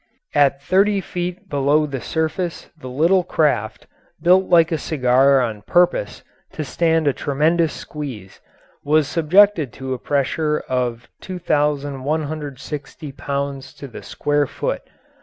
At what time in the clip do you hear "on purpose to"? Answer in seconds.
5.41-6.63